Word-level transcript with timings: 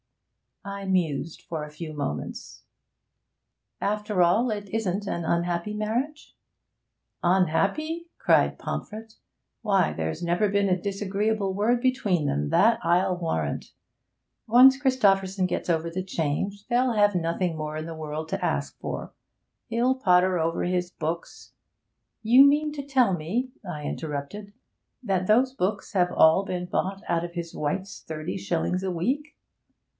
I 0.65 0.85
mused 0.85 1.43
for 1.43 1.63
a 1.63 1.71
few 1.71 1.93
moments. 1.93 2.63
'After 3.79 4.21
all, 4.23 4.49
it 4.49 4.67
isn't 4.69 5.07
an 5.07 5.23
unhappy 5.25 5.75
marriage?' 5.75 6.35
'Unhappy?' 7.23 8.09
cried 8.17 8.57
Pomfret. 8.59 9.15
'Why, 9.63 9.93
there's 9.93 10.23
never 10.23 10.49
been 10.49 10.69
a 10.69 10.79
disagreeable 10.79 11.53
word 11.53 11.81
between 11.81 12.25
them, 12.27 12.49
that 12.49 12.79
I'll 12.83 13.15
warrant. 13.17 13.73
Once 14.47 14.77
Christopherson 14.77 15.45
gets 15.47 15.69
over 15.69 15.89
the 15.89 16.03
change, 16.03 16.67
they'll 16.67 16.93
have 16.93 17.13
nothing 17.15 17.55
more 17.55 17.77
in 17.77 17.85
the 17.87 17.95
world 17.95 18.29
to 18.29 18.43
ask 18.43 18.79
for. 18.79 19.13
He'll 19.67 19.95
potter 19.95 20.37
over 20.39 20.63
his 20.63 20.89
books' 20.91 21.53
'You 22.23 22.43
mean 22.45 22.71
to 22.73 22.83
tell 22.83 23.13
me,' 23.13 23.51
I 23.67 23.83
interrupted, 23.83 24.53
'that 25.03 25.25
those 25.27 25.53
books 25.53 25.93
have 25.93 26.11
all 26.11 26.43
been 26.43 26.65
bought 26.65 27.03
out 27.07 27.23
of 27.23 27.33
his 27.33 27.53
wife's 27.55 28.01
thirty 28.01 28.37
shillings 28.37 28.81
a 28.83 28.91
week?' 28.91 29.35